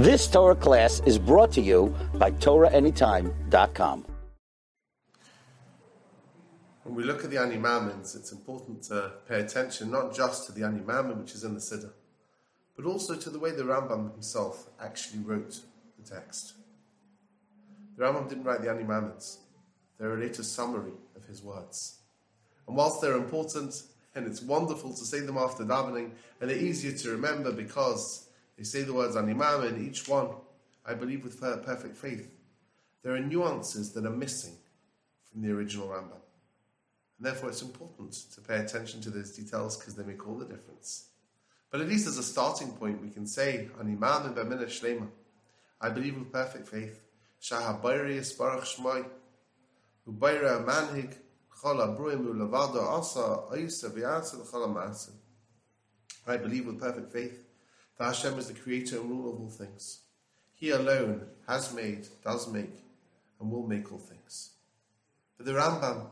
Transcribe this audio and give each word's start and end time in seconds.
This 0.00 0.26
Torah 0.28 0.54
class 0.54 1.02
is 1.04 1.18
brought 1.18 1.52
to 1.52 1.60
you 1.60 1.94
by 2.14 2.30
TorahAnytime.com. 2.30 4.06
When 6.84 6.94
we 6.94 7.04
look 7.04 7.22
at 7.22 7.28
the 7.28 7.36
Ani 7.36 7.56
Maamins, 7.56 8.16
it's 8.16 8.32
important 8.32 8.82
to 8.84 9.12
pay 9.28 9.40
attention 9.40 9.90
not 9.90 10.14
just 10.14 10.46
to 10.46 10.52
the 10.52 10.64
Ani 10.64 10.80
Maamin, 10.80 11.18
which 11.18 11.34
is 11.34 11.44
in 11.44 11.52
the 11.52 11.60
Siddur, 11.60 11.92
but 12.76 12.86
also 12.86 13.14
to 13.14 13.28
the 13.28 13.38
way 13.38 13.50
the 13.50 13.62
Rambam 13.62 14.12
himself 14.12 14.70
actually 14.82 15.22
wrote 15.22 15.60
the 16.02 16.10
text. 16.10 16.54
The 17.98 18.04
Rambam 18.04 18.26
didn't 18.26 18.44
write 18.44 18.62
the 18.62 18.70
Ani 18.70 18.84
Maamins, 18.84 19.36
they're 19.98 20.14
a 20.14 20.18
later 20.18 20.42
summary 20.42 20.94
of 21.14 21.26
his 21.26 21.42
words. 21.42 21.98
And 22.66 22.74
whilst 22.74 23.02
they're 23.02 23.18
important, 23.18 23.82
and 24.14 24.26
it's 24.26 24.40
wonderful 24.40 24.94
to 24.94 25.04
say 25.04 25.20
them 25.20 25.36
after 25.36 25.62
davening, 25.62 26.12
and 26.40 26.48
they're 26.48 26.56
easier 26.56 26.92
to 26.92 27.10
remember 27.10 27.52
because 27.52 28.29
they 28.60 28.64
say 28.64 28.82
the 28.82 28.92
words 28.92 29.16
Ani 29.16 29.32
Maamin, 29.32 29.88
each 29.88 30.06
one, 30.06 30.28
I 30.84 30.92
believe 30.92 31.24
with 31.24 31.40
perfect 31.40 31.96
faith. 31.96 32.36
There 33.02 33.14
are 33.14 33.18
nuances 33.18 33.92
that 33.92 34.04
are 34.04 34.10
missing 34.10 34.52
from 35.32 35.40
the 35.40 35.50
original 35.50 35.88
Rambam. 35.88 36.20
And 37.16 37.26
therefore, 37.26 37.48
it's 37.48 37.62
important 37.62 38.12
to 38.34 38.40
pay 38.42 38.58
attention 38.58 39.00
to 39.00 39.08
those 39.08 39.34
details 39.34 39.78
because 39.78 39.94
they 39.94 40.04
make 40.04 40.28
all 40.28 40.34
the 40.34 40.44
difference. 40.44 41.06
But 41.70 41.80
at 41.80 41.88
least 41.88 42.06
as 42.06 42.18
a 42.18 42.22
starting 42.22 42.72
point, 42.72 43.00
we 43.00 43.08
can 43.08 43.26
say, 43.26 43.70
Animam 43.80 44.26
and 44.26 44.36
Bemina 44.36 44.66
Shlema. 44.66 45.08
I 45.80 45.88
believe 45.88 46.18
with 46.18 46.30
perfect 46.30 46.68
faith. 46.68 47.00
Shahabayri 47.40 48.18
Esparach 48.18 48.76
Shmai. 48.76 49.06
Ubayra 50.06 50.66
Manhig. 50.66 51.14
Chala 51.62 51.96
Bruim 51.98 52.26
Ulavada 52.26 52.82
Asa 52.98 53.56
Aisa 53.56 53.90
Vyasa 53.90 54.36
Maasim. 54.36 55.14
I 56.26 56.36
believe 56.36 56.66
with 56.66 56.78
perfect 56.78 57.10
faith 57.10 57.46
Hashem 58.06 58.38
is 58.38 58.48
the 58.48 58.54
creator 58.54 59.00
and 59.00 59.10
ruler 59.10 59.34
of 59.34 59.40
all 59.40 59.50
things. 59.50 60.00
He 60.54 60.70
alone 60.70 61.26
has 61.46 61.72
made, 61.74 62.06
does 62.24 62.50
make, 62.50 62.84
and 63.40 63.50
will 63.50 63.66
make 63.66 63.90
all 63.92 63.98
things. 63.98 64.50
But 65.36 65.46
the 65.46 65.52
Rambam 65.52 66.06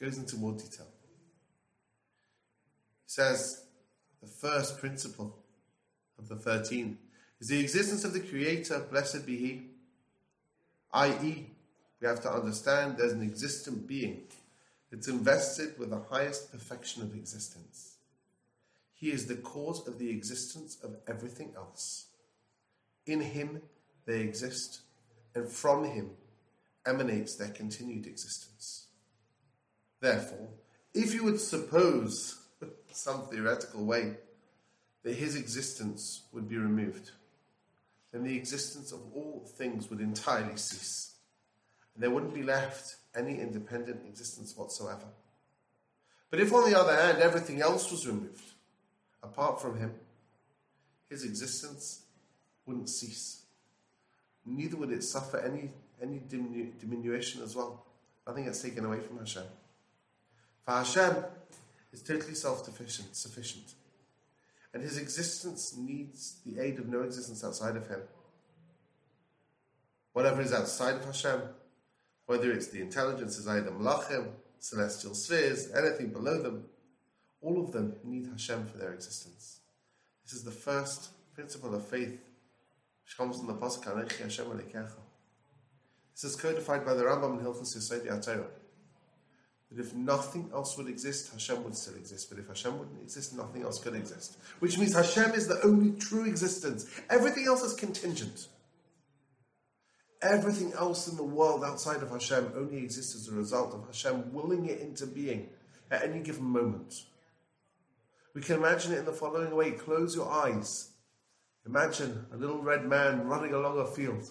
goes 0.00 0.18
into 0.18 0.36
more 0.36 0.52
detail. 0.52 0.86
He 3.04 3.10
says 3.10 3.64
the 4.20 4.26
first 4.26 4.78
principle 4.78 5.38
of 6.18 6.28
the 6.28 6.36
13 6.36 6.98
is 7.40 7.48
the 7.48 7.60
existence 7.60 8.04
of 8.04 8.12
the 8.12 8.20
Creator, 8.20 8.86
blessed 8.90 9.24
be 9.24 9.36
He, 9.36 9.62
i.e., 10.92 11.50
we 12.00 12.06
have 12.06 12.20
to 12.22 12.32
understand 12.32 12.96
there's 12.96 13.12
an 13.12 13.22
existent 13.22 13.86
being. 13.86 14.22
It's 14.90 15.08
invested 15.08 15.78
with 15.78 15.90
the 15.90 16.00
highest 16.10 16.52
perfection 16.52 17.02
of 17.02 17.14
existence. 17.14 17.97
He 18.98 19.12
is 19.12 19.26
the 19.26 19.36
cause 19.36 19.86
of 19.86 19.98
the 19.98 20.10
existence 20.10 20.76
of 20.82 20.96
everything 21.06 21.52
else. 21.56 22.06
In 23.06 23.20
Him 23.20 23.62
they 24.06 24.20
exist, 24.20 24.80
and 25.34 25.48
from 25.48 25.84
Him 25.84 26.10
emanates 26.84 27.36
their 27.36 27.50
continued 27.50 28.06
existence. 28.06 28.86
Therefore, 30.00 30.48
if 30.94 31.14
you 31.14 31.22
would 31.24 31.40
suppose 31.40 32.42
some 32.92 33.22
theoretical 33.28 33.84
way 33.84 34.16
that 35.04 35.14
his 35.14 35.36
existence 35.36 36.22
would 36.32 36.48
be 36.48 36.56
removed, 36.56 37.12
then 38.12 38.24
the 38.24 38.36
existence 38.36 38.90
of 38.90 39.00
all 39.14 39.48
things 39.56 39.90
would 39.90 40.00
entirely 40.00 40.56
cease, 40.56 41.14
and 41.94 42.02
there 42.02 42.10
wouldn't 42.10 42.34
be 42.34 42.42
left 42.42 42.96
any 43.14 43.40
independent 43.40 44.00
existence 44.06 44.56
whatsoever. 44.56 45.06
But 46.30 46.40
if, 46.40 46.52
on 46.52 46.68
the 46.68 46.78
other 46.78 46.94
hand, 46.94 47.18
everything 47.18 47.60
else 47.60 47.90
was 47.90 48.06
removed, 48.06 48.54
apart 49.22 49.60
from 49.60 49.78
him, 49.78 49.94
his 51.08 51.24
existence 51.24 52.02
wouldn't 52.66 52.88
cease. 52.88 53.42
Neither 54.44 54.76
would 54.76 54.92
it 54.92 55.04
suffer 55.04 55.38
any, 55.38 55.70
any 56.02 56.20
diminu- 56.20 56.78
diminution 56.78 57.42
as 57.42 57.56
well. 57.56 57.84
Nothing 58.26 58.44
gets 58.44 58.62
taken 58.62 58.84
away 58.84 59.00
from 59.00 59.18
Hashem. 59.18 59.44
For 60.64 60.72
Hashem 60.72 61.24
is 61.92 62.02
totally 62.02 62.34
self-sufficient, 62.34 63.16
sufficient, 63.16 63.74
and 64.74 64.82
his 64.82 64.98
existence 64.98 65.74
needs 65.76 66.36
the 66.44 66.60
aid 66.60 66.78
of 66.78 66.88
no 66.88 67.02
existence 67.02 67.42
outside 67.42 67.76
of 67.76 67.88
him. 67.88 68.00
Whatever 70.12 70.42
is 70.42 70.52
outside 70.52 70.96
of 70.96 71.04
Hashem, 71.04 71.40
whether 72.26 72.52
it's 72.52 72.68
the 72.68 72.82
intelligences, 72.82 73.48
either 73.48 73.70
malachim, 73.70 74.32
celestial 74.58 75.14
spheres, 75.14 75.70
anything 75.72 76.10
below 76.10 76.42
them, 76.42 76.64
all 77.40 77.62
of 77.62 77.72
them 77.72 77.96
need 78.04 78.26
Hashem 78.26 78.66
for 78.66 78.78
their 78.78 78.92
existence. 78.92 79.60
This 80.24 80.32
is 80.34 80.44
the 80.44 80.50
first 80.50 81.10
principle 81.34 81.74
of 81.74 81.86
faith, 81.86 82.18
which 83.04 83.16
comes 83.16 83.38
from 83.38 83.46
the 83.46 83.54
Pasuk 83.54 83.84
Hashem 83.84 84.60
This 86.14 86.24
is 86.24 86.36
codified 86.36 86.84
by 86.84 86.94
the 86.94 87.04
Rambam 87.04 87.38
in 87.38 87.44
Hilchos 87.44 87.76
Yesod 87.76 88.24
Torah 88.24 88.48
that 89.70 89.80
if 89.80 89.94
nothing 89.94 90.50
else 90.54 90.76
would 90.78 90.88
exist, 90.88 91.30
Hashem 91.32 91.62
would 91.64 91.76
still 91.76 91.94
exist. 91.96 92.30
But 92.30 92.38
if 92.38 92.48
Hashem 92.48 92.78
wouldn't 92.78 93.02
exist, 93.02 93.36
nothing 93.36 93.62
else 93.62 93.78
could 93.78 93.94
exist. 93.94 94.38
Which 94.60 94.78
means 94.78 94.94
Hashem 94.94 95.32
is 95.32 95.46
the 95.46 95.60
only 95.62 95.98
true 95.98 96.24
existence. 96.24 96.86
Everything 97.10 97.46
else 97.46 97.62
is 97.62 97.74
contingent. 97.74 98.48
Everything 100.22 100.72
else 100.72 101.06
in 101.06 101.16
the 101.16 101.22
world 101.22 101.62
outside 101.64 102.02
of 102.02 102.10
Hashem 102.10 102.52
only 102.56 102.78
exists 102.78 103.14
as 103.14 103.28
a 103.28 103.36
result 103.36 103.74
of 103.74 103.86
Hashem 103.86 104.32
willing 104.32 104.66
it 104.66 104.80
into 104.80 105.06
being 105.06 105.50
at 105.90 106.02
any 106.02 106.20
given 106.20 106.44
moment. 106.44 106.94
We 108.38 108.44
can 108.44 108.58
imagine 108.58 108.92
it 108.92 108.98
in 108.98 109.04
the 109.04 109.12
following 109.12 109.52
way 109.56 109.72
close 109.72 110.14
your 110.14 110.30
eyes. 110.30 110.90
Imagine 111.66 112.24
a 112.32 112.36
little 112.36 112.62
red 112.62 112.84
man 112.84 113.26
running 113.26 113.52
along 113.52 113.80
a 113.80 113.84
field, 113.84 114.30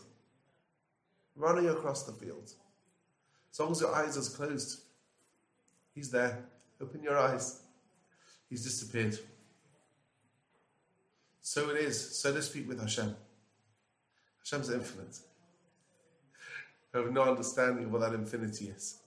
running 1.36 1.68
across 1.68 2.04
the 2.04 2.14
field. 2.14 2.54
As 3.52 3.60
long 3.60 3.74
as 3.74 3.82
your 3.82 3.94
eyes 3.94 4.18
are 4.18 4.38
closed, 4.38 4.80
He's 5.94 6.10
there. 6.10 6.46
Open 6.80 7.04
your 7.04 7.18
eyes. 7.18 7.64
He's 8.50 8.64
disappeared. 8.64 9.20
So 11.42 11.72
it 11.72 11.76
is, 11.76 12.18
so 12.18 12.34
to 12.34 12.42
speak, 12.42 12.66
with 12.66 12.80
Hashem. 12.80 13.14
Hashem's 14.40 14.70
infinite. 14.70 15.20
We 16.94 17.02
have 17.02 17.12
no 17.12 17.24
understanding 17.24 17.84
of 17.84 17.92
what 17.92 18.00
that 18.00 18.14
infinity 18.14 18.70
is. 18.70 19.00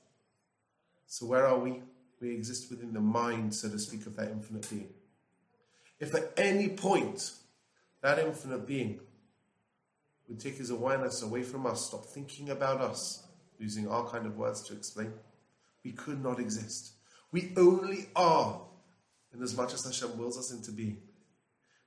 So 1.06 1.24
where 1.24 1.46
are 1.46 1.58
we? 1.58 1.80
We 2.20 2.34
exist 2.34 2.70
within 2.70 2.92
the 2.92 3.00
mind, 3.00 3.54
so 3.54 3.68
to 3.68 3.78
speak, 3.78 4.06
of 4.06 4.16
that 4.16 4.30
infinite 4.30 4.68
being. 4.68 4.90
If 5.98 6.14
at 6.14 6.32
any 6.36 6.68
point 6.68 7.32
that 8.02 8.18
infinite 8.18 8.66
being 8.66 9.00
would 10.28 10.40
take 10.40 10.56
his 10.56 10.70
awareness 10.70 11.22
away 11.22 11.42
from 11.42 11.66
us, 11.66 11.86
stop 11.86 12.06
thinking 12.06 12.50
about 12.50 12.80
us, 12.80 13.26
using 13.58 13.88
our 13.88 14.08
kind 14.08 14.26
of 14.26 14.36
words 14.36 14.62
to 14.62 14.74
explain, 14.74 15.12
we 15.84 15.92
could 15.92 16.22
not 16.22 16.38
exist. 16.38 16.92
We 17.32 17.52
only 17.56 18.08
are 18.16 18.62
in 19.34 19.42
as 19.42 19.56
much 19.56 19.74
as 19.74 19.84
Hashem 19.84 20.18
wills 20.18 20.38
us 20.38 20.52
into 20.52 20.72
being. 20.72 20.98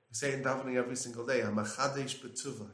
We 0.08 0.14
say 0.14 0.32
in 0.32 0.42
davening 0.42 0.76
every 0.76 0.96
single 0.96 1.26
day, 1.26 1.40
Hamachadesh 1.40 2.20
betuvai, 2.20 2.68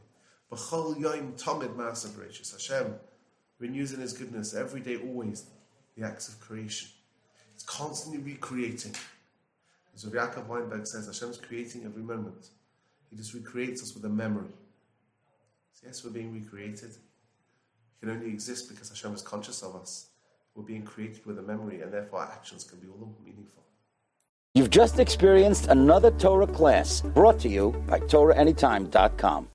b'chol 0.52 0.96
yoim 0.96 1.40
tamid 1.40 1.74
ma'asa 1.74 2.52
Hashem 2.52 2.94
renews 3.58 3.92
in 3.92 4.00
His 4.00 4.12
goodness 4.12 4.54
every 4.54 4.80
day, 4.80 4.96
always, 4.96 5.46
the 5.96 6.06
acts 6.06 6.28
of 6.28 6.40
creation. 6.40 6.88
It's 7.60 7.68
constantly 7.68 8.22
recreating. 8.22 8.94
As 9.94 10.06
Rav 10.06 10.34
Yaakov 10.34 10.46
Weinberg 10.46 10.86
says, 10.86 11.06
Hashem's 11.06 11.36
creating 11.36 11.84
every 11.84 12.02
moment. 12.02 12.48
He 13.10 13.16
just 13.16 13.34
recreates 13.34 13.82
us 13.82 13.92
with 13.92 14.02
a 14.06 14.08
memory. 14.08 14.54
So 15.74 15.82
yes, 15.86 16.02
we're 16.02 16.10
being 16.10 16.32
recreated. 16.32 16.88
We 18.00 18.08
can 18.08 18.16
only 18.16 18.30
exist 18.30 18.70
because 18.70 18.88
Hashem 18.88 19.12
is 19.12 19.20
conscious 19.20 19.62
of 19.62 19.76
us. 19.76 20.06
We're 20.54 20.62
being 20.64 20.84
created 20.84 21.26
with 21.26 21.38
a 21.38 21.42
memory, 21.42 21.82
and 21.82 21.92
therefore 21.92 22.20
our 22.20 22.32
actions 22.32 22.64
can 22.64 22.78
be 22.78 22.88
all 22.88 22.96
the 22.96 23.04
more 23.04 23.14
meaningful. 23.22 23.62
You've 24.54 24.70
just 24.70 24.98
experienced 24.98 25.66
another 25.66 26.12
Torah 26.12 26.46
class 26.46 27.02
brought 27.02 27.38
to 27.40 27.50
you 27.50 27.72
by 27.86 28.00
TorahAnytime.com. 28.00 29.48